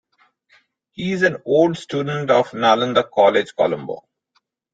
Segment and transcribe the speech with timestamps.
[0.93, 4.07] He is an old student of Nalanda College Colombo.